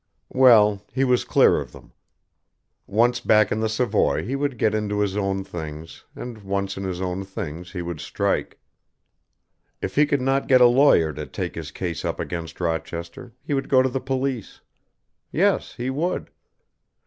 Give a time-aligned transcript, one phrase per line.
[0.33, 1.93] Well, he was clear of them.
[2.87, 6.83] Once back in the Savoy he would get into his own things, and once in
[6.85, 8.57] his own things he would strike.
[9.79, 13.53] If he could not get a lawyer to take his case up against Rochester, he
[13.53, 14.61] would go to the police.
[15.31, 16.31] Yes, he would.